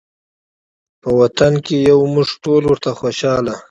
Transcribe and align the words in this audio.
په 1.01 1.09
وطن 1.19 1.53
کې 1.65 1.75
یو 1.89 1.99
موږ 2.13 2.27
ټول 2.43 2.61
ورته 2.67 2.89
خوشحاله 2.99 3.53